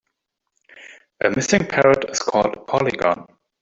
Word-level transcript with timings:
A 1.23 1.29
missing 1.29 1.67
parrot 1.67 2.09
is 2.09 2.17
called 2.21 2.55
a 2.55 2.59
polygon. 2.61 3.27